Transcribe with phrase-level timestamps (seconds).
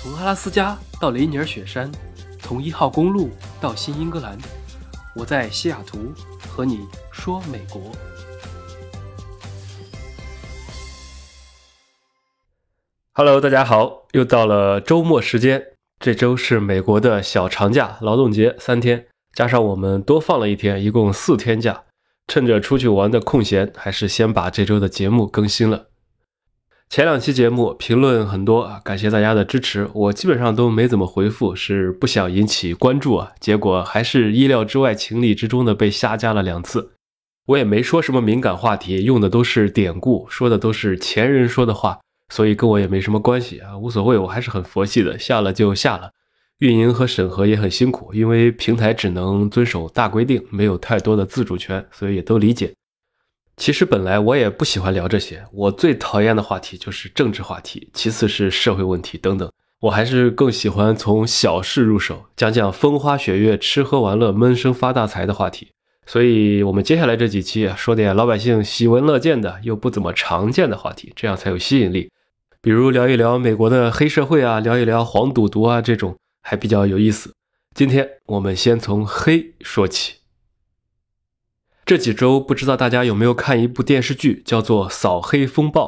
[0.00, 1.90] 从阿拉斯加到雷尼尔雪山，
[2.38, 4.38] 从一号公路到新英格兰，
[5.16, 6.14] 我在西雅图
[6.48, 7.90] 和你说美国。
[13.12, 15.60] Hello，大家好，又到了周末时间。
[15.98, 21.82] 这周是美国的小长假，劳动节三天，加上我们多放了一天，一共四天假。
[22.28, 25.86] 趁着出去玩的空闲，还是先把这周的节目更新了。
[26.90, 29.90] 前两期节目评论很多啊，感谢大家的支持。
[29.92, 33.32] 我基本上都没怎么回复，是不想引起关注啊。
[33.38, 36.92] 结果还是意料之外、情理之中的被下架了两次。
[37.48, 41.98] 我也没说什么敏感话题，用的都是典故，说的都是前人说的话，
[42.32, 44.16] 所以跟我也没什么关系啊，无所谓。
[44.16, 46.12] 我还是很佛系的，下了就下了。
[46.60, 52.72] 运营和审核也很辛苦，因为平台只能遵守大规定，没有太多的自主权，所以也都理解。
[53.58, 59.50] 其实本来我也不喜欢聊这些，我最讨厌的话题就是政治话题，其次是社会问题等等。
[59.80, 65.68] 我还是更喜欢从小事入手，讲讲风花雪月、吃喝玩乐、闷声发大财的话题。
[66.06, 72.10] 所以，我们接下来这几期说点老百姓喜闻乐见的又不怎么常见的话题，这样才有吸引力。
[72.62, 77.34] 比如聊一聊美国的黑社会啊，聊一聊黄赌毒啊，这种还比较有意思。
[77.74, 80.14] 今天我们先从黑说起。
[81.88, 85.86] 这几周不知道大家有没有看一部电视剧，叫做《扫黑风暴》，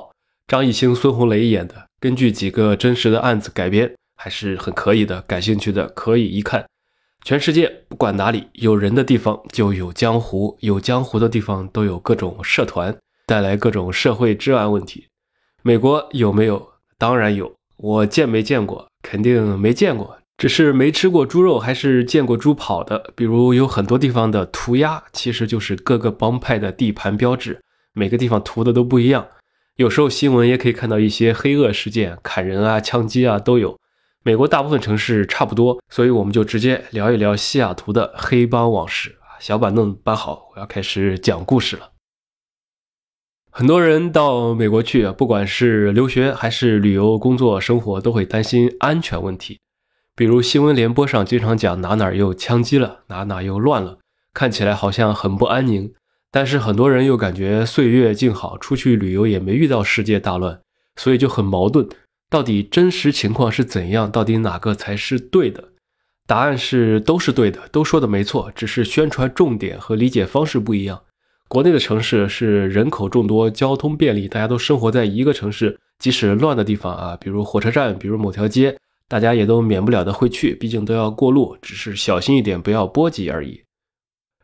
[0.49, 5.21] 张艺兴、孙红雷演的，根据几个真实的案子改编，还是很可以的。
[5.21, 6.65] 感兴趣的可以一看。
[7.23, 15.09] 全世界不管哪里有人的地方就有江湖，有江湖的地方都有各种社团，带来各种社会治安问题。
[15.61, 16.67] 美国有没有？
[16.97, 17.53] 当然有。
[17.77, 18.89] 我见没见过？
[19.03, 20.17] 肯定没见过。
[20.41, 23.13] 只是没吃过猪肉，还是见过猪跑的。
[23.15, 27.61] 比如有很多地方的涂鸦，其实就是各个帮派的地盘标志，
[27.93, 29.29] 每个地方涂的都不一样。
[29.77, 33.79] 有时候新闻也可以看到一些黑恶事件，砍人啊、枪击啊都有。
[34.23, 39.17] 美国大部分城市差不多，所以我们就直接聊一聊西雅图的黑帮往事。
[39.41, 41.91] 小板凳搬好，我要开始讲故事了。
[43.51, 49.59] 很多人到美国去，不管是留学还是旅游、工作、生活，都会担心安全问题。
[50.21, 53.97] 比如新闻联播上经常讲哪哪又枪击了，哪哪又乱了，
[54.35, 55.95] 看起来好像很不安宁。
[56.31, 60.61] 但是很多人又感觉岁月静好，出去旅游也没遇到世界大乱，
[60.97, 61.89] 所以就很矛盾。
[62.29, 64.13] 到底真实情况是怎样？
[64.13, 65.65] 到底哪个才是对的？
[66.27, 71.01] 答案是都是对的，都说的没错，只是宣传重点和理解方式不一样。
[71.49, 78.77] 国内的城市是人口众多，交通便利，大家都生活在一个城市，即使乱的地方啊，比如火车站，比如某条街。
[79.11, 83.65] 大家也都免不了的会去，毕竟都要过路，只是小心一点，不要波及而已。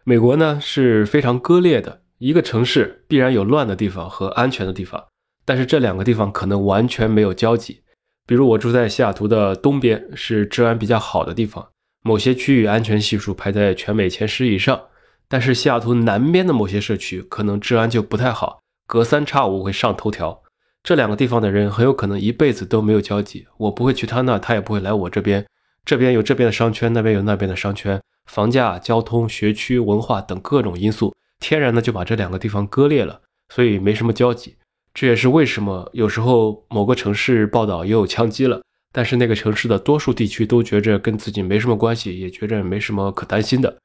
[0.03, 5.05] 美国呢是非常割裂的，一个城市必然有乱的地方和安全的地方，
[5.45, 7.83] 但是这两个地方可能完全没有交集。
[8.27, 11.69] 比如我住在西雅图的东边，是治安比较好的地方，
[12.03, 14.83] 某些区域安全系数排在全美前十以上，
[15.29, 20.43] 但是西雅图南边的某些社区可能治安就不太好，隔三差五会上头条。
[20.87, 25.45] 这两个地方的人很有可能一辈子都没有交集，我不会去他那，他也不会来我这边。
[25.85, 33.21] 这边有这边的商圈，那边有那边的商圈，房价、交通、学区、文化等各种因素，天然的就把这两个地方割裂了，
[33.53, 34.55] 所以没什么交集。
[34.95, 43.77] 这也是为什么有时候某个城市报道也有枪击了，但是那个城市的多数地区都觉着跟自己没什么关系，也觉着没什么可担心的。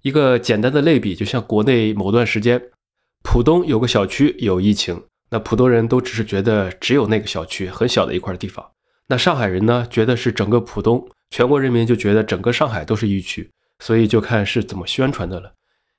[0.00, 2.62] 一个简单的类比，就像国内某段时间，
[3.22, 5.02] 浦东有个小区有疫情。
[5.30, 8.64] 那普通人都只是觉得只有那个小区很小的一块地方，
[9.06, 13.48] 那上海人呢，觉得是整个浦东，全国人民就觉得整个上海都是疫区，
[13.78, 15.52] 所以就看是怎么宣传的了。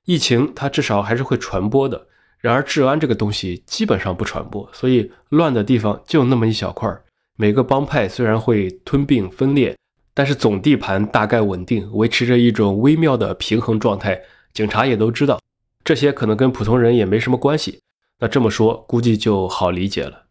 [0.06, 2.08] 疫情它至少还是会传播的，
[2.40, 6.90] 然而治安这个东西基本上不传播，所以乱的地方就那么一小块。
[7.38, 9.76] 每个帮派虽然会吞并分裂，
[10.14, 14.22] 但是总地盘大概稳定，维持着一种微妙的平衡状态。
[14.54, 15.40] 警察也都知道，
[15.84, 17.80] 这些可能跟普通人也没什么关系。
[18.22, 20.26] 那这么说，估计就好理解了。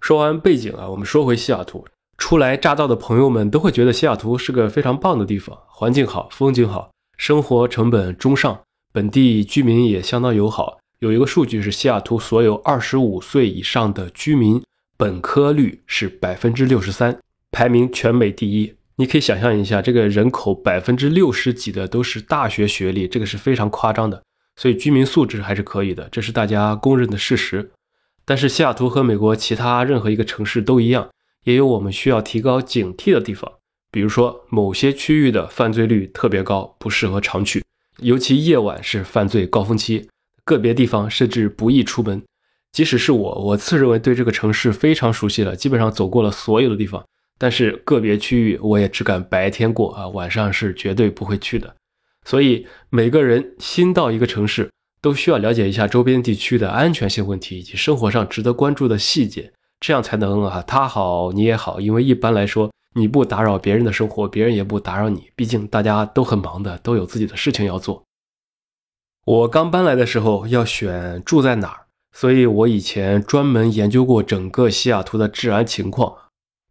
[0.00, 1.86] 说完背景啊，我们说回西雅图。
[2.18, 8.60] 初来乍到的朋友们都会觉得西雅图是个非常棒的地方，环境好，风景好，生活成本中上，
[8.92, 10.78] 本地居民也相当友好。
[10.98, 14.60] 有一个数据是，西雅图所有二十五岁以上的居民
[14.96, 17.16] 本科率是百分之六十三，
[17.52, 18.74] 排名全美第一。
[18.96, 24.20] 你可以想象一下，这个人口百分之六十几的都是大学学历，这个是非常夸张的。
[24.56, 27.70] 所以居民素质还是可以的，这是大家公认的事实。
[28.24, 31.10] 但是西雅图和美国其他任何一个城市都一样，
[31.44, 33.52] 也有我们需要提高警惕的地方。
[33.90, 37.62] 比如说，某些区域的犯罪率特别高，不适合常去，
[37.98, 40.08] 尤其夜晚是犯罪高峰期。
[40.44, 42.22] 个别地方甚至不宜出门。
[42.72, 47.04] 即使是我，我自认为对这个城市非常熟悉了，基本上走过了所有的地方，
[47.38, 51.76] 但是个别区域我也只敢白天过啊，晚上是绝对不会去的。
[52.24, 61.80] 所以每个人新到一个城市，都需要了解一下周边地区的安全性问题以及生活上值得关注的细节，这样才能啊他好你也好。
[61.80, 68.02] 因为一般来说，你不打扰别人的生活，别人也不打扰你，毕竟大家都很忙的，都有自己的事情要做。
[69.26, 76.14] 我刚搬来的时候要选住在哪儿，所以我以前专门研究过整个西雅图的治安情况。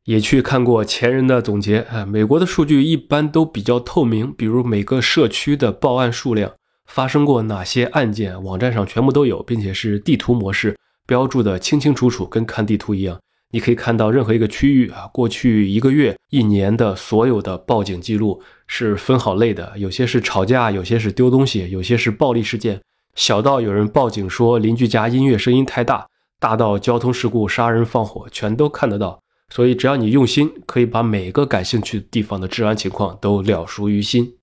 [0.05, 6.51] 也去看过前人的总结啊，美国的数据一般都比较透明，比如每个社区的报案数量，
[6.85, 10.77] 发生过哪些案件，网站上全部都有，并且是地图模式
[11.07, 13.17] 标注的清清楚楚，跟看地图一样。
[13.51, 22.81] 你可以看到任何一个区域啊，过去一个月、一年的所有的报警记录是分好类的，有些是吵架，有些是丢东西，有些是暴力事件，
[23.15, 26.07] 小到有人报警说邻居家音乐声音太大，
[26.39, 29.22] 大到交通事故、杀人放火，全都看得到。
[29.53, 34.35] 所以，只要你用心，可以把每个感兴趣的地方的治安情况都了熟于心。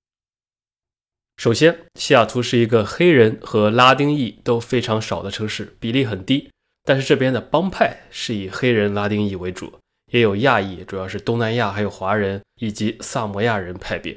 [1.37, 6.49] 首先，西雅图是一个黑人和拉丁裔都非常少的城市，比例很低。
[6.85, 9.73] 但是这边的帮派是以黑人、拉丁裔为主，
[10.13, 14.17] 也有亚裔，主要是东南亚，还有华人以及萨摩亚人派别。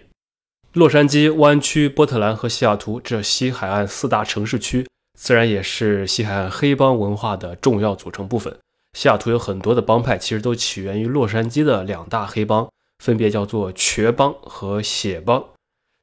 [0.73, 4.87] 洛杉矶、湾区、波特兰和西雅图这西海岸四大城市区，
[5.17, 8.55] 自然也是西海岸黑帮文化的重要组成部分。
[8.93, 12.69] 西雅图有很多的帮派，其实都起源于洛杉矶的两大黑帮，
[13.03, 15.43] 分别叫做瘸帮和血帮。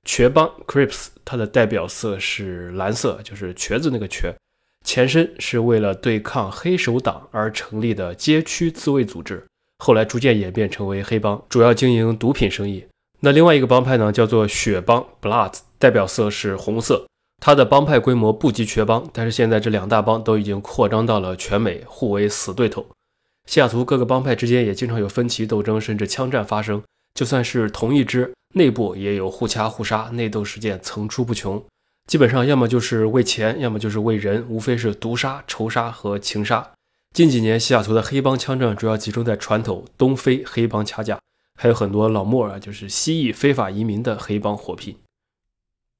[0.06, 4.34] 瘸帮 Crips，它的代表色是蓝色，就是瘸子那个瘸。
[4.84, 9.46] 前身是为了对抗黑手党而成立的街区自卫组织，
[9.78, 12.86] 后来逐渐演变成为黑帮，主要经营毒品生意。
[13.20, 17.06] 那另外一个帮派呢，叫做血帮 Blood，代表色是红色。
[17.40, 22.86] 他的帮派规模不及瘸帮，但是现在这两大帮都已经扩张到了全美，互为死对头。
[23.46, 26.82] 西雅图各个帮派之间也经常有分歧斗争，甚至枪战发生。
[27.14, 31.60] 就算是同一支，内部也有互掐互杀，内斗事件层出不穷。
[32.06, 36.70] 基本上要么就是为钱，要么就是为人，无非是毒杀、仇杀和情杀。
[37.14, 41.18] 近几年西雅图的黑帮枪战主要集中在传统、东非黑帮掐架，
[41.58, 44.94] 还有很多老莫啊，就是西裔非法移民的黑帮火拼。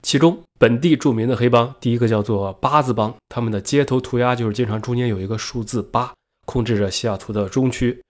[0.02, 6.12] 其中本地著名的黑帮，第一个叫做八字帮，他们的街头涂鸦就是经常中间有一个数字八，
[6.46, 8.00] 控制着西雅图的中区。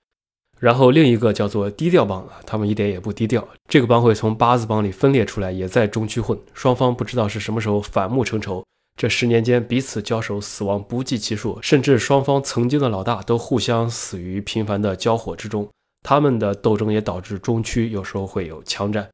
[0.58, 6.38] 然后另一个叫做低调帮啊，他们一点也不低调，这个帮会从八字帮里分裂出来，也在中区混。
[6.52, 8.62] 双方不知道是什么时候反目成仇，
[8.94, 15.66] 这十年间彼此交手，死亡不计其数，甚至双方曾经的老大都互相死于频繁的交火之中。
[16.02, 19.08] 他们的斗争也导致中区有时候会有枪战。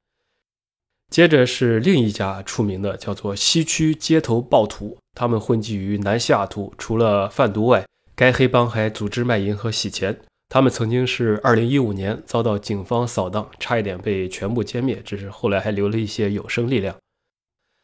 [1.11, 4.99] 接着是另一家出名的，叫做西区街头暴徒。
[5.15, 10.19] 他们混迹于南西雅图，除了贩毒外，该黑帮还组织卖淫和洗钱。
[10.49, 16.95] 他们曾经是2015年遭到警方扫荡，差一点被全部歼灭，只是后来还留了一些有生力量。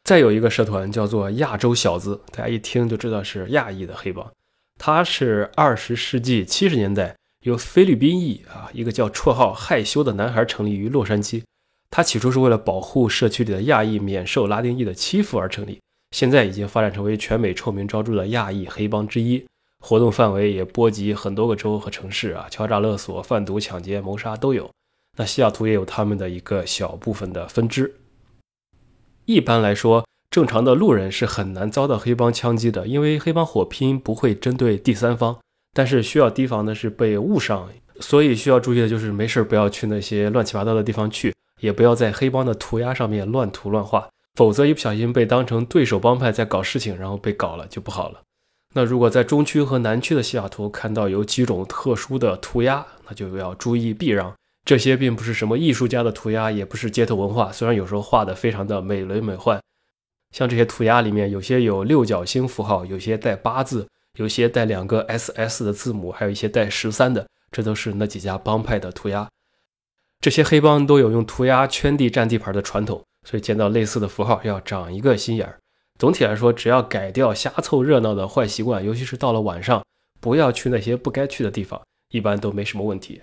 [0.05, 4.31] 再有一个社团叫做亚洲小子，大家一听就知道是亚裔的黑帮。
[4.79, 11.43] 他是20世纪70年代由菲律宾裔啊一个叫绰号害羞的男孩成立于洛杉矶。
[11.95, 15.79] 他起初是为了保护社区里的亚裔免受拉丁裔的欺负而成立，
[16.13, 19.45] 现在已经发展成为全美臭名昭著的亚裔黑帮之一，
[19.79, 24.71] 活动范围也波及很多个州和城市啊，敲诈勒索、贩毒、抢劫、谋杀都有。
[25.19, 27.95] 那西雅图也有他们的一个小部分的分支。
[29.27, 35.39] 一般来说，正常的路人是很难遭到黑帮枪击的，因为黑帮火拼不会针对第三方。
[35.75, 37.69] 但是需要提防的是被误伤，
[38.01, 41.35] 所以需要注意的就是没事不要去那些乱七八糟的地方去。
[41.63, 48.21] 也不要在黑帮的涂鸦上面乱涂乱画，否则一不小心被当成对手帮派在搞事情，然后被搞了就不好了。
[48.75, 54.35] 那如果在中区和南区的西雅图看到有几种特殊的涂鸦，那就要注意避让。
[54.65, 59.61] 这些并不是什么艺术家的涂鸦，也不是街头文化，虽然有时候画的非常的美轮美奂。
[60.33, 63.87] 像这些涂鸦里面，有些有六角星符号，有些带八字，
[64.19, 69.29] 有些带两个 SS 的字母，还有一些带十三的，这都是那几家帮派的涂鸦。
[70.23, 75.59] 这些黑帮都有用涂鸦圈地占地盘的传统，所以见到类似的符号要长一个心眼儿。
[75.99, 79.85] 总体来说，只要改掉瞎凑热闹的坏习惯，尤其是到了晚上，
[80.21, 83.21] 不要去那些不该去的地方，一般都没什么问题。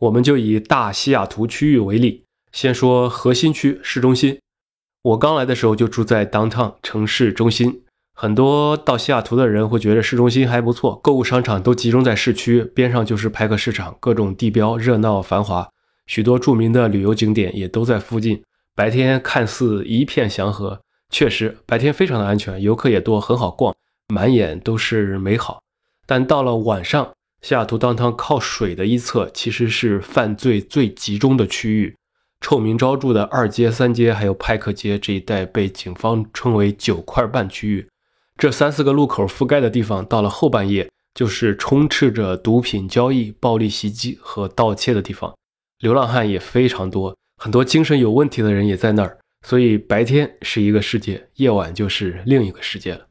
[0.00, 4.40] 我们就以大西雅图区域为例，先说核心区市中心。
[5.02, 7.84] 我刚来的时候就住在 downtown 城市中心。
[8.20, 15.70] 很多到西雅图的人会觉得市中心还不错，购物商场都集中在市区边上，就是派克市场，各种地标热闹繁华，
[16.04, 18.42] 许多著名的旅游景点也都在附近。
[18.74, 23.72] 白天看似一片祥和，确实白天非常的安全，游客也多，很好逛，
[24.08, 25.62] 满眼都是美好。
[26.04, 31.94] 但到了晚上，西雅图当趟靠水的一侧其实是犯罪最集中的区域，
[32.40, 37.86] 臭名昭著的二街、三街还有派克街这一带被警方称为“九块半区域”。
[38.38, 45.34] 这三四个路口覆盖的地方，到了后半夜就是充斥着毒品交易、暴力袭击和盗窃的地方，
[45.80, 49.18] 流浪汉也非常多，很多精神有问题的人也在那儿。
[49.44, 53.06] 所以白天是一个世界，夜晚就是另一个世界了。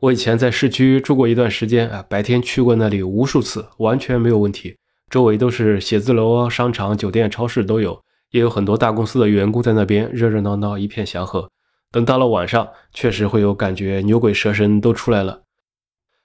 [0.00, 4.76] 我以前在市区住过一段时间啊，白天去过那里无数次，完全没有问题。
[5.08, 11.48] 周围都是写字楼、商场、酒店、超市都有，也有很多大公司的员工在那边，热热闹闹，一片祥和。
[11.94, 15.42] 等到了晚上，确实会有感觉，牛鬼蛇神都出来了。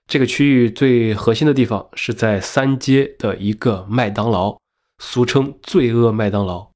[0.08, 4.58] 这个区域最核心的地方是在三街的一个麦当劳，
[4.98, 6.72] 俗称“罪恶麦当劳”。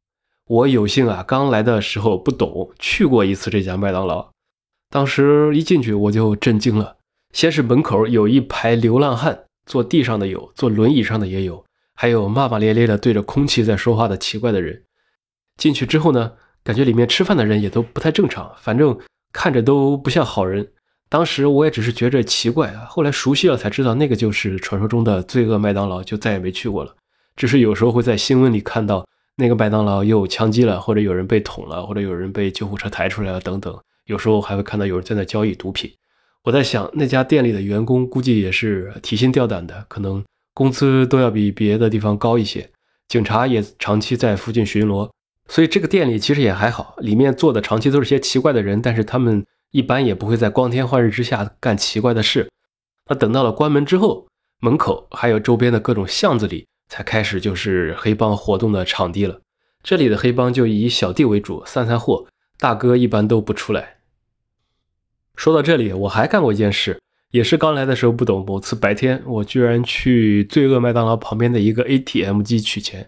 [0.46, 4.30] 我有幸啊，刚来的时候不懂，去过一次这家麦当劳。
[4.92, 6.98] 当时一进去我就震惊了，
[7.32, 14.84] 先是门口有一排流浪汉，坐地上的有，坐轮椅上的也有，还有骂骂咧咧的对着空气在说话的奇怪的人。
[15.58, 16.34] 进去之后呢，
[16.64, 18.98] 感觉里面吃饭的人也都不太正常，反正
[19.32, 20.68] 看着都不像好人。
[21.10, 26.96] 当时我也只是觉着奇怪啊，后来熟悉了才知道那个就是传说中的罪恶麦当劳，就再也没去过了。
[27.36, 29.06] 只是有时候会在新闻里看到
[29.36, 33.78] 那个麦当劳又枪击了，或者有人被捅了，或者有人被救护车抬出来了等等。
[34.06, 35.92] 有时候还会看到有人在那交易毒品，
[36.44, 42.70] 我在想那家店里的员工估计也是提心吊胆的，可能工资都要比别的地方高一些。
[43.08, 45.10] 警察也长期在附近巡逻，
[45.48, 52.50] 所以这个店里其实也还好，里面坐的长期都是些奇怪的人，但是他们一般也不会在光天化日之下干奇怪的事。
[53.10, 54.28] 那等到了关门之后，
[54.60, 59.42] 门口还有周边的各种巷子里才开始就是黑帮活动的场地了。
[59.84, 62.26] 这里的黑帮就以小弟为主，散散货。
[62.58, 63.98] 大哥一般都不出来。
[65.36, 68.46] 说到这里，我还干过一件事，也是刚来的时候不懂。
[68.46, 73.06] 某次白天，我居然去罪恶麦当劳旁边的一个 ATM 机取钱，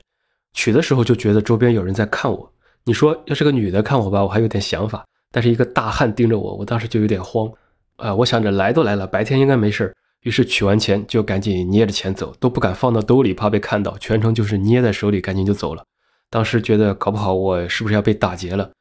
[0.56, 2.52] 取的时候就觉得周边有人在看我。
[2.86, 7.52] 你说要是个女的看我吧，我还有点想法，但是一个大汉盯着我，我当时就有点慌。
[7.98, 15.84] 啊，我想着来都来了，白天应该没事于是取完钱就赶紧捏着钱走，都不敢放到兜里，怕被看到，全程就是捏在手里，赶紧就走了。
[16.30, 18.72] 当时觉得搞不好我是不是要被打劫了。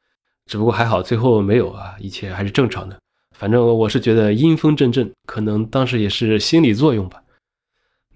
[0.45, 2.97] 只不过还好，最后没有啊，一切还是正常的。
[3.31, 7.21] 反正我是觉得阴风阵阵，可能当时也是心理作用吧。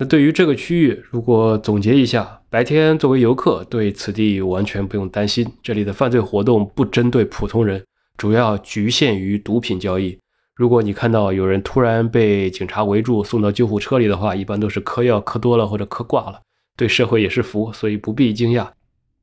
[0.01, 7.84] 那对于这个区域，如果总结一下，白天作为游客对此地完全不用担心，这里的犯罪活动不针对普通人，
[8.15, 10.18] 主要局限于毒品交易。
[10.56, 16.39] 如果你看到有人突然被警察围住送到救护车里的话，一般都是嗑药嗑多了或者嗑挂了，
[16.77, 18.70] 对社会也是福，所以不必惊讶。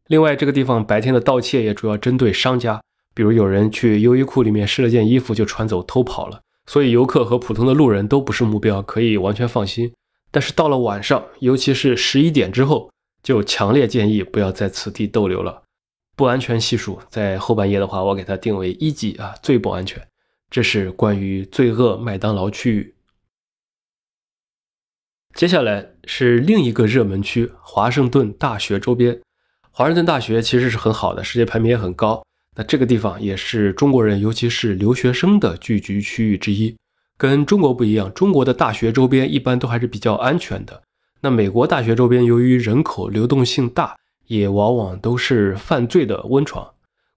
[0.08, 2.78] 另外，这个地方白天的盗窃也主要针对商家。
[3.14, 9.90] 比如有人去优衣库里面试了件衣服就穿走偷跑了，所以游客和普通的路人都不是目标，可以完全放心。
[10.30, 12.90] 但是到了晚上，尤其是十一点之后，
[13.22, 15.62] 就强烈建议不要在此地逗留了。
[16.14, 20.06] 不安全系数在后半夜的话，我给它定为一级啊，最不安全。
[20.50, 22.94] 这是关于罪恶麦当劳区域。
[25.34, 29.20] 接下来是另一个热门区——华盛顿大学周边。
[29.70, 32.24] 华盛顿大学其实是很好的，世界排名也很高。
[32.54, 36.74] 那这个地方也是中国人，尤其是留学生的聚集区域之一。
[37.18, 40.82] 跟中国不一样，中国的大学周边一般都还是比较安全的。
[41.20, 43.96] 那美国大学周边由于人口流动性大，
[44.26, 46.68] 也往往都是犯罪的温床。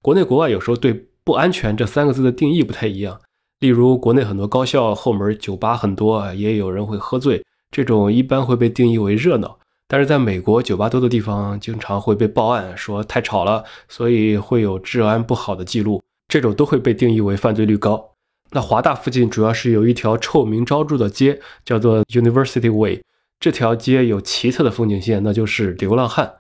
[0.02, 3.20] 国内国外有时候对“不安全”这三个字的定义不太一样。
[3.60, 9.60] 例如，国内很多高校后门酒吧很多，也有人会喝醉，这种一般会被定义为热闹。
[9.86, 18.09] 但是在美国，酒吧多的地方经常会被报案，说太吵了，所以会有治安不好的记录，这种都会被定义为犯罪率高。
[18.52, 23.04] 那华大附近主要是有一条臭名昭著的街，叫做 University Way，
[23.40, 26.34] 这条街有奇特的风景线，那就是流浪汉，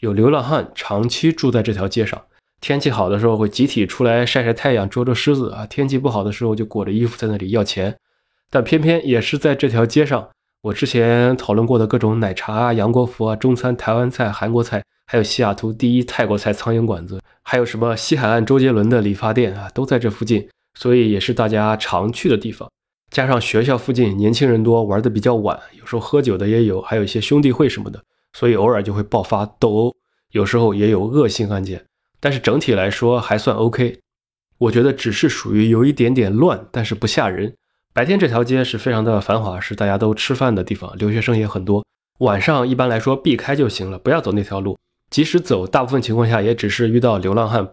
[0.00, 2.20] 有流浪汉长期住在这条街上，
[2.60, 7.96] 天气好的时候会集体出来晒晒太阳、捉捉狮子啊，天气不好的时候就裹着衣服在那里要钱，
[8.50, 10.28] 但偏偏也是在这条街上。
[10.62, 22.70] 我之前讨论过的各种奶茶啊、杨国福啊、中餐、台湾菜、韩国菜，还有西雅图第一泰国菜苍蝇馆子，还有什么西海岸周杰伦的理发店啊，都在这附近，所以也是大家常去的地方。
[23.10, 28.00] 加上学校附近年轻人多，玩的比较晚，有时候喝酒的也有，还有一些兄弟会什么的，
[28.34, 29.96] 所以偶尔就会爆发斗殴，
[30.30, 31.84] 有时候也有恶性案件。
[32.20, 33.98] 但是整体来说还算 OK，
[34.58, 37.52] 我觉得只是属于有一点点乱，但是不吓人。
[37.92, 41.84] 白天这条街是非常的繁华，是大家都吃饭的地方，留学生也很多。
[42.18, 44.78] 晚上一般来说避开就行了，不要走那条路。
[45.10, 47.70] 即使走，大部分情况下也只是遇到流浪汉，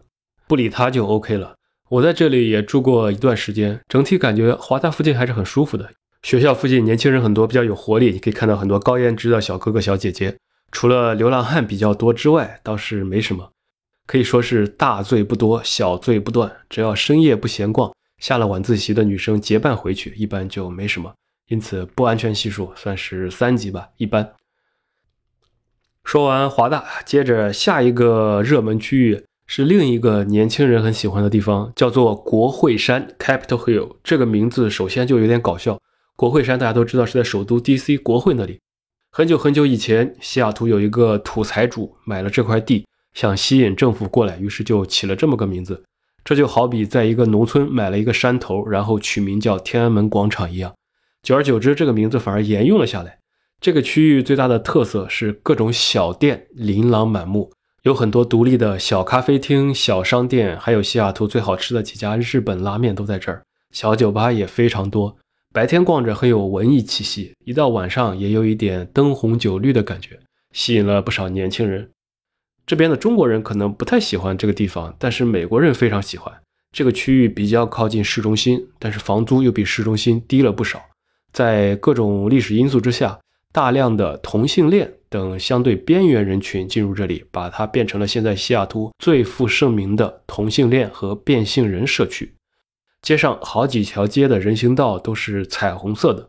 [0.48, 1.56] 不理他就 OK 了。
[1.90, 5.90] 我在这里也住过一段时间，整体感觉华大附近还是很舒服的。
[6.24, 10.36] 学校附近年轻人很多，比较有活力，你可以看到很多高颜值的小哥哥小姐姐。
[10.72, 13.52] 除了流浪汉比较多之外，倒是没什么，
[14.08, 16.52] 可以说是大醉不多，小醉不断。
[16.68, 21.14] 只要深夜不闲逛，下了晚自习的女生结伴回去，一般就没什么。
[21.48, 24.34] 因此，不安全系数算是三级吧，一般。
[26.04, 33.96] 说完华大，接着下一个热门区域是另一个年轻人很喜欢的地方，叫做国会山 （Capitol Hill）。
[34.04, 35.80] 这个名字首先就有点搞笑。
[36.16, 38.60] 国会山大家都知道是在首都 DC 国会那里。
[39.12, 45.84] 很久很久以前，西雅图有一个土财主买了这块地，想吸引政府过来，于是就起了这么个名字。
[46.24, 50.74] 这就好比在一个农村买了一个山头，然后取名叫天安门广场一样。
[51.22, 53.20] 久而久之，这个名字反而沿用了下来。
[53.62, 57.52] 这个区域最大的特色是各种小店琳琅满目，
[57.86, 63.44] 有很多独立的小咖啡厅、小商店，还有西雅图最好吃的几家日本拉面都在这儿。
[63.72, 65.16] 小酒吧也非常多，
[65.54, 70.20] 白天逛着很有文艺气息，一到晚上也有一点灯红酒绿的感觉，
[70.52, 71.88] 吸引了不少年轻人。
[72.66, 76.34] 这边的中国人可能不太喜欢这个地方，但是美国人非常喜欢。
[76.72, 80.82] 这个区域比较靠近市中心，但是房租又比市中心低了不少。
[81.32, 83.20] 在各种历史因素之下。
[83.56, 92.36] 大量的同性恋等相对边缘人群进入这里，把它变成了现在西雅图最负盛名的同性恋和变性人社区。
[93.02, 96.28] 街上好几条街的人行道都是彩虹色的。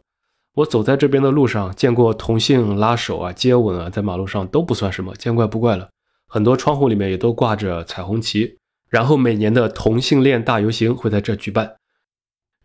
[0.55, 5.89] 我走在这边的路上，见过同性拉手啊、接吻啊，在马路上都不算什么，见怪不怪了。
[6.29, 8.57] 很多窗户里面也都挂着彩虹旗。
[8.89, 11.75] 然后每年的同性恋大游行会在这举办。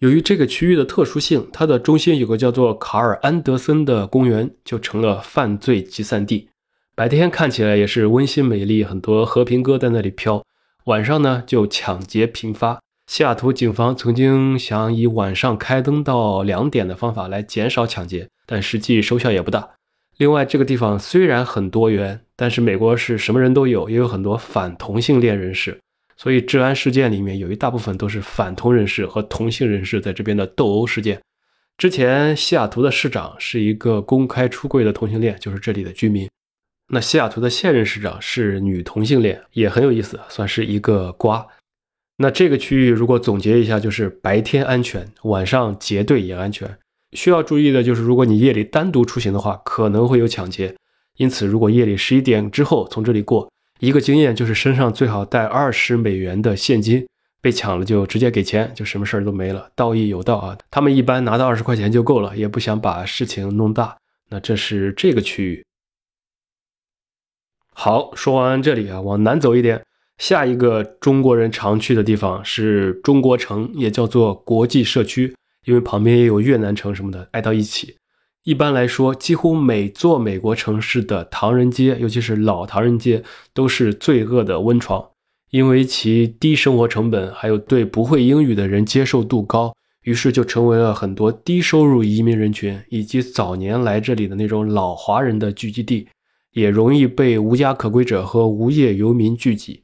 [0.01, 6.49] 由于这个区域的特殊性，它的中心有个叫做卡尔安德森的公园，就成了犯罪集散地。
[6.95, 10.43] 白天看起来也是温馨美丽，很多和平鸽在那里飘。
[10.85, 12.79] 晚上呢，就抢劫频发。
[13.05, 19.69] 西雅图警方曾经想以晚上开灯到两点的方法来减少抢劫，但实际收效也不大。
[20.17, 25.79] 另外，这个地方虽然很多元，但是美国是什么人都有，也有很多反同性恋人士。
[26.21, 31.19] 所以，治安事件里面有一大部分都是反同人士和同性人士在这边的斗殴事件。
[31.79, 36.29] 之前，西雅图的市长是一个公开出柜的同性恋，就是这里的居民。
[36.89, 41.43] 那西雅图的现任市长是女同性恋，也很有意思，算是一个瓜。
[42.17, 46.77] 那这个区域如果总结一下，就是白天安全，晚上结队也安全。
[47.13, 50.75] 需要注意的就是，如果你夜里单独出行的话，可能会有抢劫。
[51.17, 53.49] 因此，如果夜里十一点之后从这里过，
[53.81, 57.07] 一个经验就是身上最好带二十美元的现金，
[57.41, 59.71] 被抢了就直接给钱，就什么事儿都没了。
[59.75, 63.97] 道义有道啊，他们一般拿到二十块钱就够了，也不想把事情弄大。
[64.29, 65.65] 那这是这个区域。
[67.73, 69.83] 好，说完这里啊，往南走一点，
[70.19, 77.95] 下一个中国人常去的地方是中国城，也叫做国际社区，因为旁边也有越南城什么的挨到一起。
[78.43, 83.23] 一般来说，几乎每座美国城市的唐人街，尤其是老唐人街，
[83.53, 85.09] 都是罪恶的温床，
[85.51, 96.07] 因为其低生活成本，还有对不会英语的人接受度高，于是就成为了很多低收入移民人群以及早年来这里的那种老华人的聚集地，
[96.53, 99.83] 也容易被无家可归者和无业游民聚集。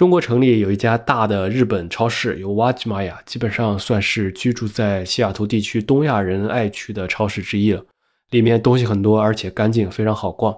[0.00, 7.84] 中国城里有一家大的日本超市，有瓦吉玛雅，基本上算是居住在西雅图地区东亚人爱去的超市之一了。
[8.30, 10.56] 里面东西很多，而且干净，非常好逛。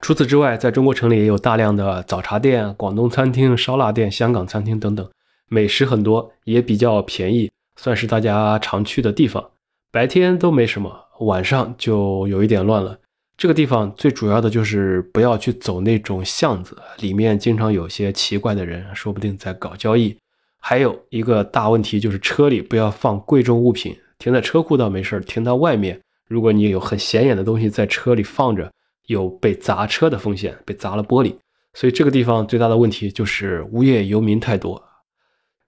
[0.00, 5.08] 除此之外，在中国城里也有大量的早茶店、广东餐厅、烧腊店、香港餐厅等等，
[5.48, 9.42] 美食很多，也比较便宜，算是大家常去的地方。
[9.90, 12.98] 白天都没什么，晚上就有一点乱了。
[13.36, 20.16] 这个地方最主要的就是不要去走那种巷子，里面经常有些奇怪的人，说不定在搞交易。
[20.58, 28.72] 还有一个大问题就是车里不要放贵重物品，停在车库倒没事儿停到外面，如果你有很显眼的东西在车里放着，
[29.06, 31.36] 有被砸车的风险，被砸了玻璃。
[31.74, 34.82] 所以这个地方最大的问题就是无业游民太多。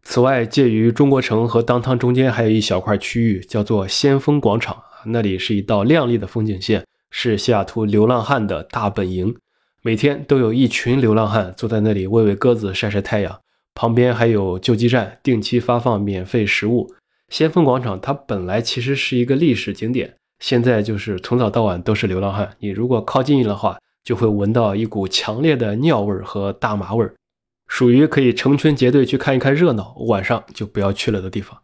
[0.03, 6.83] 此外，介于中国城和当汤中间还有一小块区域，叫做先锋广场，那里是一道亮丽的风景线。
[7.11, 9.37] 是西雅图流浪汉的大本营，
[9.83, 13.41] 每天都有一群流浪汉坐在那里喂喂鸽子、晒晒太阳。
[13.75, 16.93] 旁边还有救济站，定期发放免费食物。
[17.29, 22.57] 先锋广场它本来其实是一个历史景点，现在就是从早到晚都是流浪汉。
[22.59, 27.09] 你如果靠近了的话，就会闻到一股强烈的尿味和大麻味，
[27.69, 31.61] 属于可以成群结队去看一看热闹，晚上就不要去了的地方。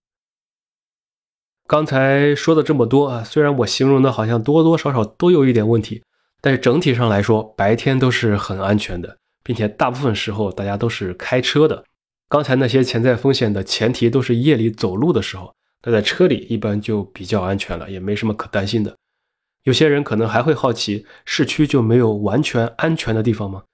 [1.75, 6.05] 刚才说的这么多啊，虽然我形容的好像多多少少都有一点问题，
[6.41, 11.83] 但是整体上来说，白天都是很安全的，并且大部分时候大家都是开车的。
[12.29, 18.95] 刚才那些潜在风险的前提都是夜里走路的时候，那在车里一般就比较安全了，也没什么可担心的。
[19.65, 23.65] 有些人可能还会好奇，市区就没有完全安全的地方吗？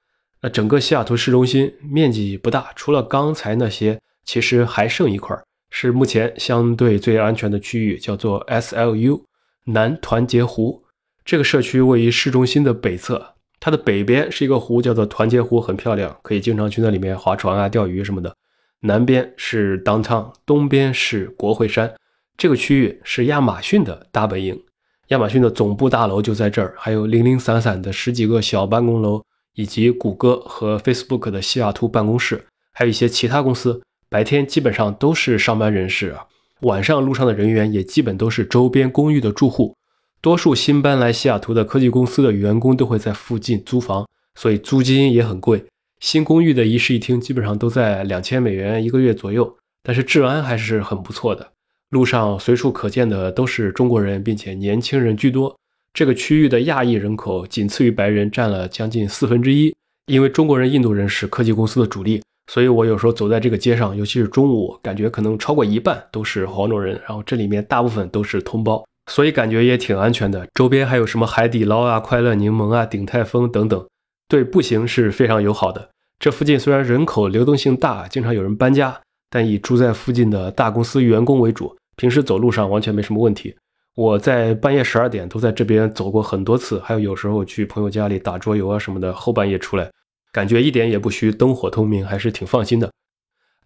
[0.41, 5.39] 那整个西雅图市中心面积不大，除了刚才那些，其实还剩一块
[5.71, 9.23] 是目前相对最安全的区域，叫做 SLU
[9.65, 10.83] 南团结湖。
[11.25, 18.35] 这个社区位于市中心的北侧，它的北边是一个湖，叫做团结湖，很漂亮，可以经常去那里面划船啊、钓鱼什么的。
[18.81, 21.95] 南边是 Downtown，东边是国会山。
[22.37, 24.61] 这个区域是亚马逊的大本营，
[25.09, 29.23] 亚马逊的总部大楼就在这儿，还有零零散散的十几个小办公楼。
[29.57, 36.27] 以及谷歌和 Facebook 的西雅图办公室，还有一些其他公司，白天基本上都是上班人士啊，
[36.63, 39.77] 晚上路上的人员也基本都是周边公寓的住户。
[40.21, 45.65] 多数新搬来西雅图的科技公司的员工都会在附近租房，所以租金也很贵。
[46.01, 51.53] 新公寓的一室一厅基本上都在两千美元一个月左右，但是治安还是很不错的。
[51.91, 55.57] 路上随处可见的都是中国人，并且年轻人居多。
[55.95, 59.73] 这个区域的亚裔人口仅次于白人，占了将近四分之一。
[60.07, 62.21] 因为中国人、印度人是科技公司的主力，
[62.53, 67.01] 所以我有时候走在这个街上，尤其是中午，感觉可能超过一半都是黄种人。
[67.07, 70.45] 然后这里面大部分都是同胞，所以感觉也挺安全的。
[70.53, 73.87] 周边还有什么海底捞啊、快乐柠檬啊、鼎泰丰等等，
[74.29, 75.91] 对步行是非常友好的。
[76.19, 83.55] 这附近虽然人口流动性大，经常有人搬家，但以住在附近的大公司员工为主，平时走路上完全没什么问题。
[83.95, 89.89] 我在半夜十二点都在这边走过很多次，还有有时候去朋友家里打桌游啊什么的，后半夜出来，
[90.33, 92.91] 感觉一点也不虚，灯火通明，还是挺放心的。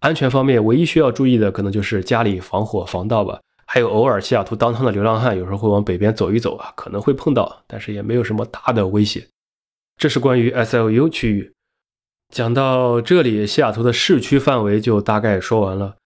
[0.00, 9.26] 安全方面，唯一需要注意的可能就是家里防火防盗吧，还有偶尔西雅图当趟的流浪汉有时候会往北边走一走啊，可能会碰到，但是也没有什么大的威胁。
[9.96, 11.52] 这是关于 SLU 区域。
[12.32, 15.96] 讲到这里，西雅图的市区范围就大概说完了。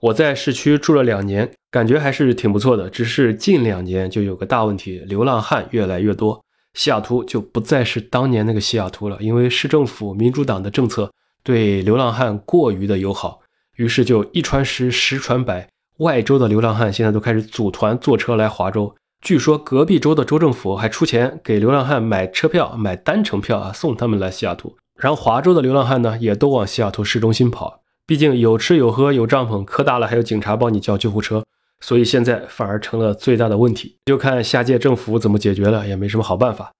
[0.00, 2.90] 我在市区住了两年，感觉还是挺不错的。
[2.90, 9.16] 只是近两年就有个大问题，流浪汉越来越多，西雅图就不再是当年那个西雅图了。
[9.20, 13.40] 因为市政府民主党的政策对流浪汉过于的友好，
[13.76, 18.94] 于是就一传十，十传百，外州的流浪汉现在都开始组团坐车来华州。
[19.20, 24.76] 据说隔壁州的州政府还出钱给流浪汉买车票，买单程票啊，送他们来西雅图。
[24.98, 27.82] 然后华州的流浪汉呢，也都往西雅图市中心跑。
[28.04, 31.44] 毕竟有吃有喝有帐篷，磕大了还有警察帮你叫救护车，
[31.82, 33.94] 所以现在反而成了最大的问题。
[34.06, 36.72] 就看下届政府怎么解决了，也没什么好办法。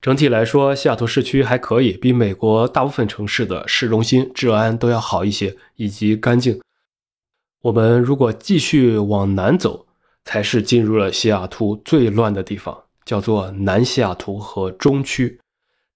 [0.00, 6.60] 整体来说，西雅图市区还可以，比美国大部分城市的市中心治安都要好一些，以及干净。
[7.62, 9.86] 我们如果继续往南走，
[10.24, 15.40] 才是进入了西雅图最乱的地方，叫做南西雅图和中区。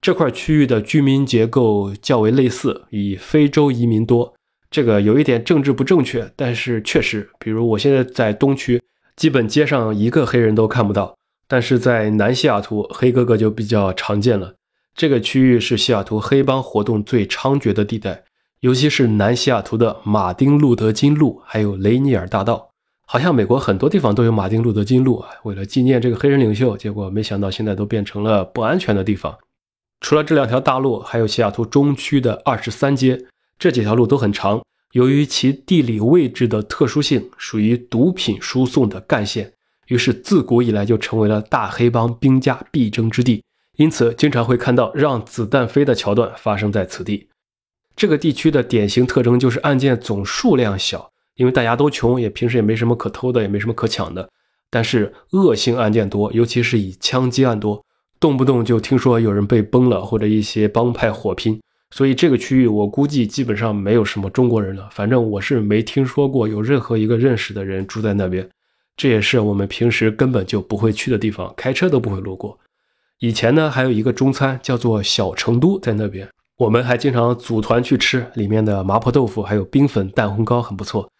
[0.00, 4.34] 这块区域的居民结构较为类似，以非洲移民多。
[4.72, 8.82] 这个有一点政治不正确，但是确实，比如我现在在东区，
[9.16, 11.14] 基本街上一个黑人都看不到，
[11.46, 14.54] 但是在南西雅图，黑哥哥就比较常见了。
[14.94, 18.24] 这个区域是西雅图黑帮活动最猖獗的地带，
[18.60, 22.70] 尤其是南西雅图的马丁路德金路，还有雷尼尔大道。
[23.06, 29.36] 好像美国很多地方都有马丁路德金路啊，为了纪念这个黑人领袖，结果没想到现在都变成了不安全的地方。
[30.00, 33.26] 除了这两条大路，还有西雅图中区的二十三街。
[33.62, 39.52] 这几条路都很长，由于其地理位置的特殊性，属于毒品输送的干线，
[39.86, 43.44] 于是自古以来就成为了大黑帮兵家必争之地。
[43.76, 47.28] 因此，经常会看到让子弹飞的桥段发生在此地。
[47.94, 54.28] 这个地区的典型特征就是案件总数量小，因为大家都穷，也平时也没什么可偷的，也没什么可抢的。
[54.70, 57.84] 但是恶性案件多，尤其是以枪击案多，
[58.18, 61.60] 动不动就听说有人被崩了，或者一些帮派火拼。
[61.92, 68.48] 所以这个区域我估计基本上没有什么中国人了，反正我是没听说过有任何一个认识的人住在那边。
[68.96, 72.58] 这也是我们平时根本就不会去的地方，开车都不会路过。
[73.20, 76.26] 以前呢，还有一个中餐叫做小成都，在那边
[76.56, 81.10] 我们还经常组团去吃，里面的麻婆豆腐还有冰粉蛋烘糕很不错。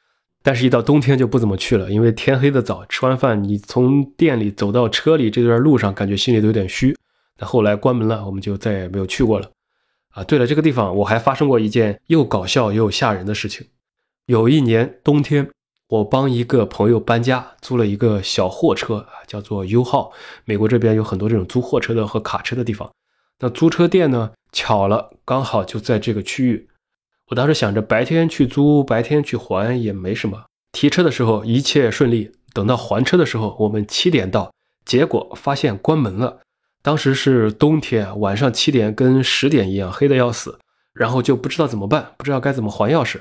[0.42, 6.96] 但是，一到冬天就不怎么去了，因为天黑的早，吃完饭你从店里走到车里这段路上，感觉心里都有点虚。
[7.38, 9.50] 那后来关门了，我们就再也没有去过了。
[10.12, 13.66] 啊，对了，这个地方我还发生过一件又搞笑又吓人的事情。
[14.27, 15.51] 有一年冬天，
[15.88, 20.12] 我帮一个朋友搬家，租了一个小货车，叫做 U 号。
[20.44, 22.90] 美国这边有很多这种租货车的和卡车的地方。
[23.40, 26.68] 那租车店呢，巧了，刚好就在这个区域。
[27.31, 30.44] 我当时想着白天去租，白天去还也没什么。
[30.72, 34.53] 提车的时候一切顺利，等到还车的时候，我们七点到，
[34.85, 36.41] 结果发现关门了。
[36.83, 40.59] 当时是冬天，晚上七点跟十点一样黑的要死，
[40.92, 43.21] 然后就不知道怎么办，不知道该怎么还钥匙，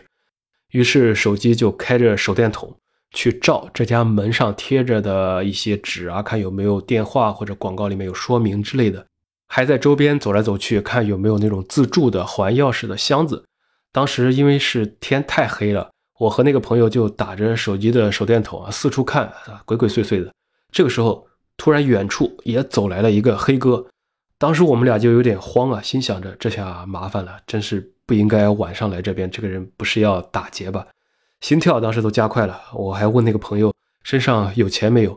[0.71, 2.75] 于是手机就开着手电筒，
[3.11, 9.05] 去照这家门上贴着的一些纸啊，看有没有电话或者广告里面有说明之类的，
[9.47, 13.45] 还在周边走来走去，看有没有那种自助的还钥匙的箱子。
[13.91, 19.31] 当时因为是天太黑了，我和那个朋友就打着手机的手电筒啊，四处看，
[19.65, 20.33] 鬼鬼祟祟的。
[20.71, 21.27] 这个时候，
[21.61, 23.85] 突然远处也走来了一个黑哥，
[24.39, 29.29] 当时我们俩就有点慌啊，心想着这下麻烦了，真是不应该晚上来这边。
[29.29, 30.87] 这个人不是要打劫吧？
[31.39, 33.71] 心跳当时都加快了，我还问那个朋友
[34.01, 35.15] 身上有钱没有。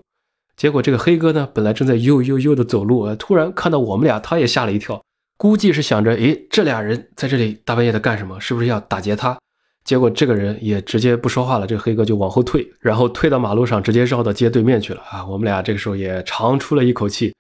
[0.55, 5.03] 结果这个黑哥呢，本来正在悠悠悠的走路，突然看到我们俩，他也吓了一跳，
[5.39, 8.39] 估计是想着，诶，这俩人在这里大半夜的干什么？
[8.39, 9.39] 是不是要打劫他？
[9.85, 15.25] 结果这个人也直接不说话了，这个黑哥就往后退，然后退到马路上，直接绕到街对面去了啊！
[15.27, 17.35] 我们俩这个时候也长出了一口气。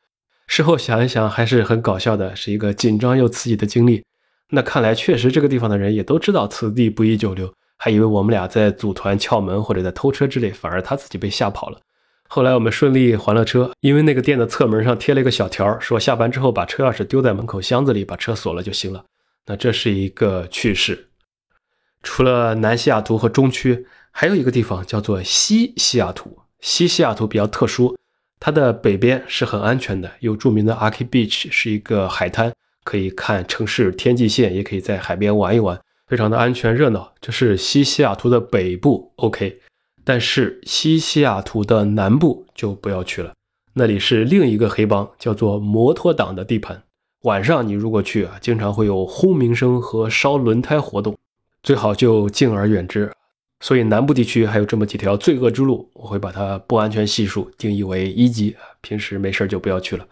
[0.46, 4.04] 事后想一想，还是很搞笑的，是一个紧张又刺激的经历。
[4.50, 7.50] 那看来确实这个地方的人也都知道此地不宜久留。
[7.78, 11.78] 还以为我们俩在组团撬门或者在偷车之类，反而他自己被吓跑了。
[12.28, 19.04] 后来我们顺利还了车，因为那个店的侧门上贴了一个小条，说下班之后把车钥匙丢在门口箱子里，把车锁了就行了。
[19.46, 21.08] 那这是一个趣事。
[22.04, 26.38] 除了南西雅图和中区，还有一个地方叫做西西雅图。
[26.60, 27.96] 西西雅图比较特殊，
[28.38, 32.52] 它的北边是很安全的，有著名的 Arky Beach，是一个海滩，
[32.84, 35.80] 可以看城市天际线，也可以在海边玩一玩。
[36.06, 39.58] 非常的安全热闹，这是西西雅图的北部，OK。
[40.04, 43.32] 但是西西雅图的南部就不要去了，
[43.72, 46.82] 那里是另一个黑帮，叫做摩托党的地盘。
[47.22, 51.16] 晚上你如果去啊，经常会有轰鸣声和烧轮胎活动，
[51.64, 53.10] 最好就敬而远之。
[53.60, 60.06] 所以南部地区还有这么几条罪恶之路，我会把它不安全系数定义为一级，平时没事就不要去了。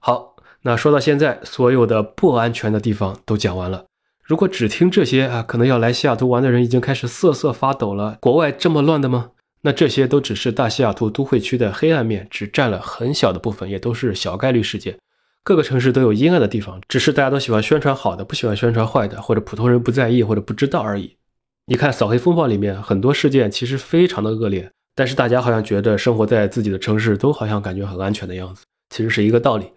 [0.00, 3.84] 好，那说到现在，所有的不安全的地方都讲完了。
[4.24, 8.18] 如果只听这些啊，可能要来西雅图玩的人已经开始瑟瑟发抖了。
[8.20, 9.30] 国外这么乱的吗？
[9.60, 14.98] 那这些都只是大西雅图都会区的黑暗面，只占了很小的部分，也都是小概率事件。
[15.44, 21.16] 各个城市都有阴暗的地方，只是大家都喜欢宣传好的，不喜欢宣传坏的，或者普通人不在意或者不知道而已。
[21.66, 29.70] 你看《扫黑风暴》里面很多事件其实非常的恶劣，但是大家好像觉得生活在自己的城市都好像感觉很安全的样子，其实是一个道理。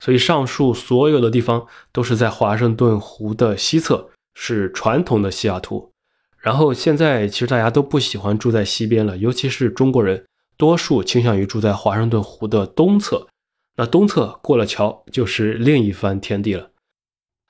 [0.00, 5.92] 所以上述所有的地方都是在华盛顿湖的西侧，是传统的西雅图。
[6.40, 10.24] 然后现在其实大家都不喜欢住在西边了，尤其是中国人，
[10.56, 13.28] 多数倾向于住在华盛顿湖的东侧。
[13.76, 16.70] 那东侧过了桥就是另一番天地了。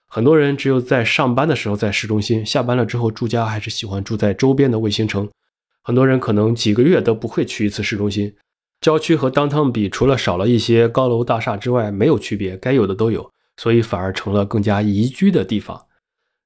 [0.06, 5.28] 很多人只有在上班的时候在市中心，下班了之后住家还是喜欢住在周边的卫星城。
[5.82, 8.34] 很多人可能几个月都不会去一次市中心。
[8.80, 15.86] 郊区和 downtown 比，除了少了一些高楼大厦之外，没有区别，该有的都有，所以反而成了更加宜居的地方。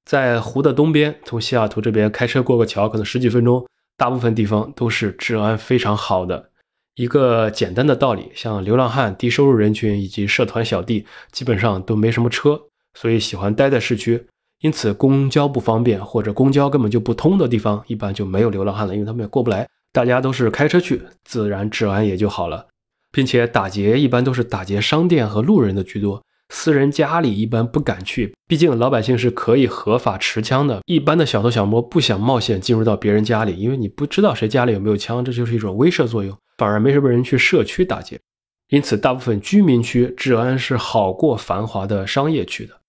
[0.05, 6.51] 在湖的东边，从西雅图这边开车过个桥，可能十几分钟，大部分地方都是治安非常好的。
[6.99, 12.61] 一个简单的道理，像流浪汉、低收入人群以及社团小弟，基本上都没什么车，
[12.95, 14.27] 所以喜欢待在市区。
[14.63, 19.69] 因此，公交不方便或者公交根本就不通的地方，一般就没有流浪汉了，因为他们也过不来。
[19.93, 22.67] 大家都是开车去，自然治安也就好了，
[23.13, 26.21] 并且打劫一般都是打劫商店和路人的居多，
[26.53, 30.81] 私人家里一般不敢去，毕竟老百姓是可以合法持枪的。
[30.87, 38.21] 一般的小偷小摸不想冒险进入到别人家里，因为你不知道谁家里有没有枪，这就是一种威慑作用，反而没什么人去社区打劫。
[38.69, 42.81] 因此，大部分居民区治安是好过繁华的商业区的。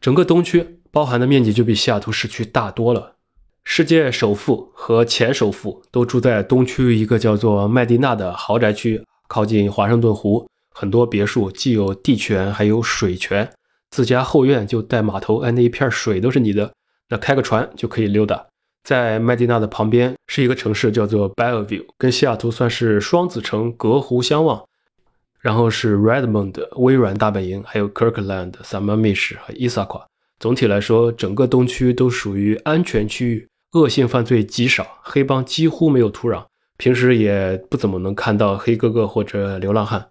[0.00, 3.16] 整个东区包含的面积就比西雅图市区大多了。
[3.64, 13.50] 世界首富和前首富都住在东区一个叫做麦地那的豪宅区，靠近华盛顿湖，很多别墅既有地权还有水权，
[13.90, 16.74] 自家后院就带码头，哎，那一片水都是你的，
[17.08, 18.48] 那开个船就可以溜达。
[18.82, 24.64] 在麦地那的旁边是一个城市叫做 Bellevue，跟西雅图算是双子城，隔湖相望。
[25.40, 30.04] 然后是 Redmond 微软大本营，还有 Kirkland、Sammamish 和 Issaquah。
[30.38, 33.48] 总体来说，整个东区都属于安全区域。
[33.72, 36.44] 恶性犯罪极少，黑帮几乎没有土壤，
[36.76, 40.10] 平时也不怎么能看到黑哥哥或者流浪汉。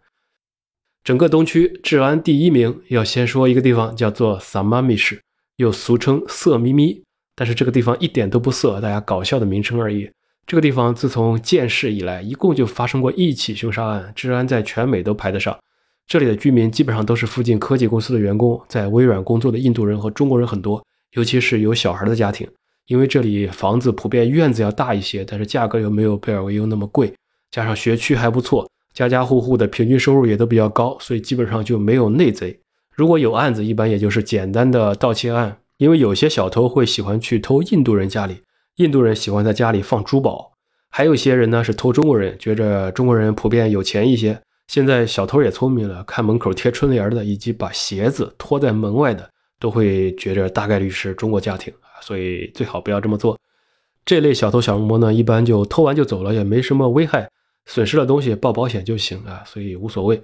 [1.04, 5.22] 整个东区治安第一名，要先说一个地方叫做萨马米市，
[5.58, 7.04] 又俗称色咪咪，
[7.36, 10.10] 但是这个地方一点都不色，大家搞笑的名称而已。
[10.46, 15.58] 这个地方自从建市以来，一共就发生过一起凶杀案，治安在全美都排得上。
[16.08, 22.46] 这里的居民基本上都是附近科技公司的员工，在微软工作的印度人和中国人很多，尤其是有小孩的家庭。
[22.88, 27.14] 因为这里房子普遍院子要大一些，但是价格又没有贝尔维尤那么贵，
[27.50, 32.60] 加上学区还不错，家家户户的平均收入也都比较高，所以基本上就没有内贼。
[32.94, 35.56] 如果有案子，一般也就是简单的盗窃案。
[35.82, 38.44] 因为有些小偷会喜欢去偷印度人家里，
[38.76, 40.52] 印度人喜欢在家里放珠宝，
[40.92, 44.40] 还有些人呢是偷中国人，觉着中国人普遍有钱一些。
[44.68, 49.28] 现在小偷也聪明了，看门口贴春联的，以及把鞋子拖在门外的，
[49.60, 53.36] 都会觉着大概率是中国家庭啊，所以最好不要这么做。
[54.06, 57.28] 这类小偷小摸呢，一般就偷完就走了，也没什么危害，
[57.66, 60.22] 损失了东西报保险就行啊，所以无所谓。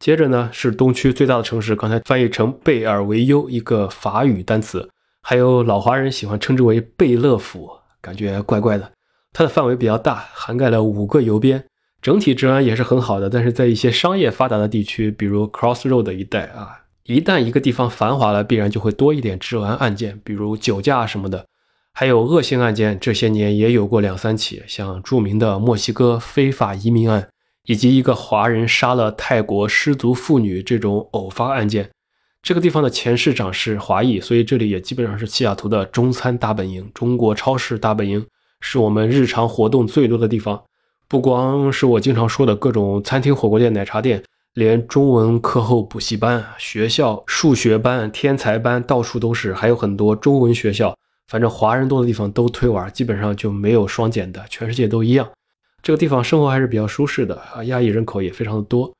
[0.00, 4.88] 接着呢是东区最大的城市，刚才翻译成贝尔维尤，一个法语单词，
[5.22, 8.90] 还有老华人喜欢称之为贝勒府，感觉怪怪的。
[9.34, 11.62] 它的范围比较大，涵盖了五个邮编。
[12.00, 21.44] 整体治安也是很好的，但是在一些商业发达的地区，比如 Crossroad 一带啊，一旦一个地方繁华了，必然就会多一点治安案件，比如酒驾什么的，
[21.92, 22.98] 还有恶性案件。
[22.98, 27.28] 这些年也有过两三起，像著名的墨西哥非法移民案，
[27.66, 31.90] 以及一个华人杀了泰国失足妇女这种偶发案件。
[32.42, 38.26] 这个地方的前市长是华裔，所以这里也基本上是西雅图的中餐大本营，中国超市大本营，
[38.60, 40.62] 是我们日常活动最多的地方。
[41.06, 44.22] 不光是我经常说的各种餐厅、火锅店、奶茶店，
[44.54, 50.96] 连中文课后补习班、学校数学班、天才班到处都是，还有很多中文学校。
[51.28, 55.28] 反正华人多的地方都推玩，基本上就没有双减的，全世界都一样。
[55.82, 58.92] 这个地方生活还是比较舒适的啊，亚裔人口也非常的多。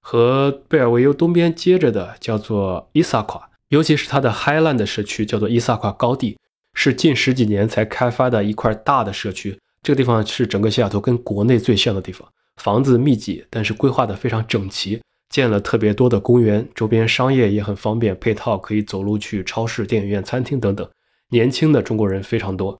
[0.00, 6.36] 和贝尔维尤东边接着的叫做伊萨夸，尤其是它的 Highland 社区叫做伊萨夸高地，
[6.74, 9.58] 是近十几年才开发的一块大的社区。
[9.82, 20.88] 这个地方是整个西雅图跟国内最像的地方，房子密集，但是规划的非常整齐，建了特别多的公园，周边商业也很方便，配套可以走路去超市、电影院、餐厅等等。
[21.30, 22.78] 年轻的中国人非常多。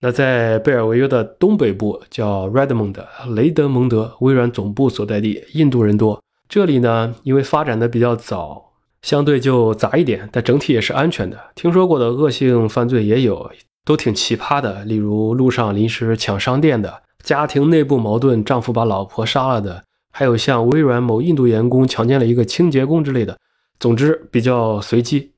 [0.00, 6.22] 那在贝尔维尤的东北部叫 Redmond，雷德蒙德，微软总部所在地，印度人多。
[6.48, 11.38] 这里呢，因为发展的比较早，相对就杂一点，但整体也是安全的。
[11.54, 13.50] 听说过的恶性犯罪也有。
[13.84, 19.82] 都挺奇葩的，例如路上临时抢商店的，家庭内部矛盾，丈夫把老婆杀了的，
[20.12, 23.38] 还有像微软某印度员工强奸了一个清洁工之类的。
[23.80, 25.32] 总之比较随机。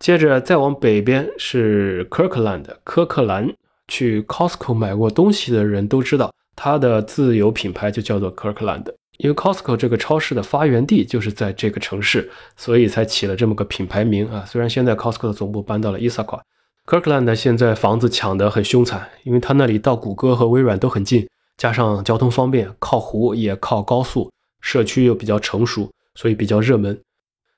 [0.00, 3.54] 接着再往北边是 Kirkland，科克兰。
[3.88, 8.86] 去 Costco 买过东西的人都知道，它的自有品牌就叫做 Kirkland，
[9.18, 14.44] 因为 Costco 这个超市的发源地就是在这个城市，所以才起了这么个品牌名啊。
[14.46, 16.42] 虽然现在 Costco 的总部搬到了伊萨夸。
[16.86, 26.96] Kirkland 现在房子抢得很凶残，因为它那里到谷歌和微软都很近，加上交通方便，靠湖也靠高速，社区又比较成熟，所以比较热门。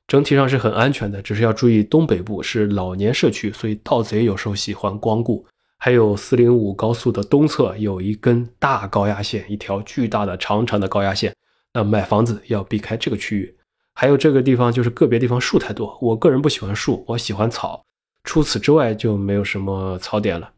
[0.07, 5.45] 整体上是很安全的，只是要注意东北部是老年社区，所以盗贼有时候喜欢光顾。
[5.79, 11.35] 还有405高速的东侧有一根大高压线，一条巨大的长长的高压线，
[11.73, 13.57] 那买房子要避开这个区域。
[13.95, 17.83] 还有这个地方就是个别地方树太多，我个人不喜欢树，我喜欢草。
[18.25, 20.51] 除此之外就没有什么槽点了。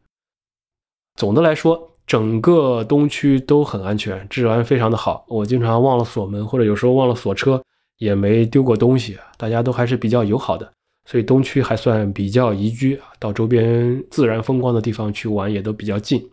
[1.17, 5.25] 总的来说，整个东区都很安全，治安非常的好。
[5.29, 7.63] 我经常忘了锁门，或者有时候忘了锁车，
[7.99, 9.19] 也没丢过东西。
[9.37, 10.73] 大家都还是比较友好的，
[11.11, 13.01] 所以东区还算比较宜居。
[13.19, 16.31] 到周边自然风光的地方去玩也都比较近。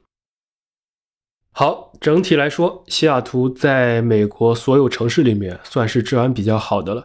[1.51, 7.03] 好，整体来说，西雅图在美国所有城市里面算是治安比较好的了。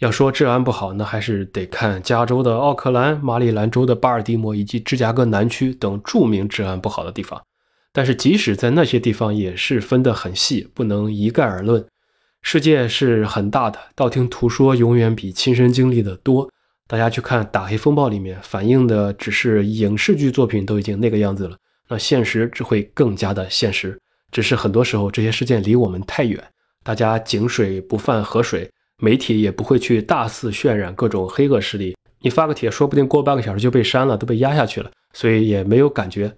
[0.00, 7.40] 要说治安不好，那还是得看加州的奥克兰、马里兰州的巴尔的摩以及芝加哥南区等著名治安不好的地方。
[7.92, 11.86] 但是即使在那些地方，也是分得很细，不能一概而论。
[12.42, 16.50] 世界是很大的，道听途说永远比亲身经历的多。
[16.92, 21.56] 大家去看《打黑风暴》里面反映的只是影视剧作品都已经那个样子了，
[21.88, 23.98] 那现实只会更加的现实。
[24.30, 26.38] 只是很多时候这些事件离我们太远，
[26.84, 28.70] 大家井水不犯河水。
[28.98, 36.36] 媒体也不会去大肆渲染各种黑恶势力，你发个帖，说不定过半个小时就被删了，都被压下去了，所以也没有感觉。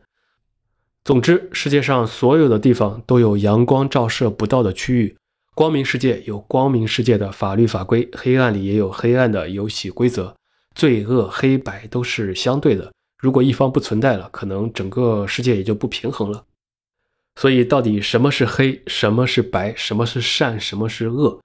[1.03, 5.17] 总之，世界上所有的地方都有阳光照射不到的区域，
[5.57, 10.33] 光明世界有光明世界的法律法规，黑暗里也有黑暗的游戏规则。
[10.75, 16.45] 罪恶黑白都是相对的，如果一方不存在了，可能整个世界也就不平衡了。
[17.37, 21.41] 所以，到底什么是黑，什么是白，什么是善，什么是恶？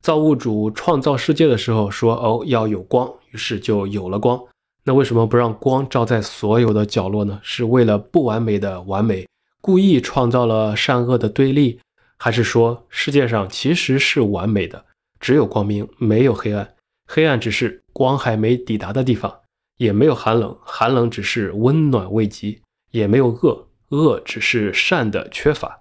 [0.00, 4.40] 造物主创造世界的时候说：“哦，要有光，于是就有了光。
[4.84, 7.40] 那为什么不让光照在所有的角落呢？
[7.42, 9.26] 是为了不完美的完美，
[9.60, 11.78] 故意创造了善恶的对立，
[12.16, 14.84] 还是说世界上其实是完美的，
[15.20, 16.74] 只有光明，没有黑暗？
[17.06, 19.40] 黑暗只是光还没抵达的地方，
[19.76, 25.80] 也没有寒冷，寒冷只是温暖未及，也没有恶，恶只是善的缺乏。”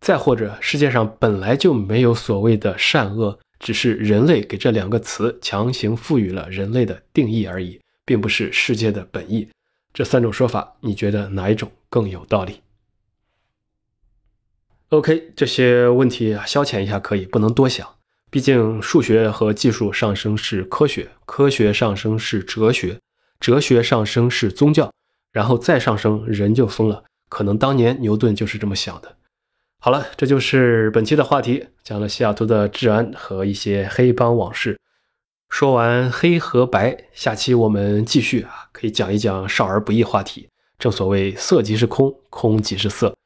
[0.00, 9.48] 再或者，世界上本来就没有所谓的善恶，只是人类给这两个词强行赋予了人类的定义而已，并不是世界的本意。
[9.94, 12.60] 这三种说法，你觉得哪一种更有道理
[14.90, 17.95] ？OK，这些问题，消遣一下可以，不能多想。
[18.36, 23.00] 毕竟数学和技术上升是科学，科学上升是哲学，
[23.40, 24.92] 哲学上升是宗教，
[25.32, 27.02] 然后再上升，人就疯了。
[27.30, 29.16] 可能当年牛顿就是这么想的。
[29.80, 34.78] 好了，这就是本期的话题，讲了西雅图的治安和一些黑帮往事。
[35.48, 40.46] 说完黑和白，下期我们继续啊，可以讲一讲少儿不宜话题。
[40.78, 43.16] 正所谓色即是空，空即是色。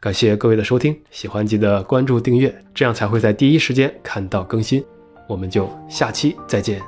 [0.00, 4.82] 感谢各位的收听，喜欢记得关注订阅，这样才会在第一时间看到更新。
[5.28, 6.80] 我们就下期再见。